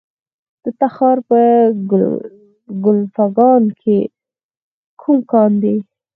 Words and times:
د 0.63 0.65
تخار 0.79 1.17
په 1.29 1.39
کلفګان 2.83 3.63
کې 3.81 3.97
کوم 5.01 5.17
کان 5.31 5.51
دی؟ 5.61 5.75